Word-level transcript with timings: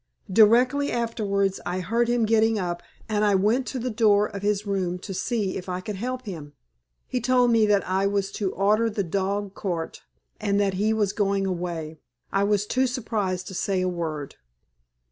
Directly 0.33 0.91
afterwards 0.91 1.59
I 1.63 1.79
heard 1.79 2.07
him 2.07 2.25
getting 2.25 2.57
up, 2.57 2.81
and 3.07 3.23
I 3.23 3.35
went 3.35 3.67
to 3.67 3.77
the 3.77 3.91
door 3.91 4.25
of 4.25 4.41
his 4.41 4.65
room 4.65 4.97
to 4.97 5.13
see 5.13 5.57
if 5.57 5.69
I 5.69 5.79
could 5.79 5.97
help 5.97 6.25
him. 6.25 6.53
He 7.05 7.21
told 7.21 7.51
me 7.51 7.67
that 7.67 7.87
I 7.87 8.07
was 8.07 8.31
to 8.31 8.51
order 8.51 8.89
the 8.89 9.03
dog 9.03 9.53
cart, 9.53 10.01
and 10.39 10.59
that 10.59 10.73
he 10.73 10.91
was 10.91 11.13
going 11.13 11.45
away. 11.45 11.99
I 12.33 12.45
was 12.45 12.65
too 12.65 12.87
surprised 12.87 13.45
to 13.49 13.53
say 13.53 13.79
a 13.81 13.87
word." 13.87 14.37